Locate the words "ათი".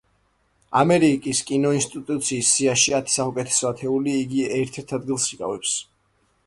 3.01-3.15